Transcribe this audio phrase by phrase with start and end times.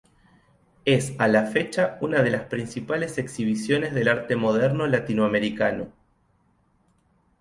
[0.85, 5.93] Es a la fecha una de las principales exhibiciones del arte moderno latinoamericano.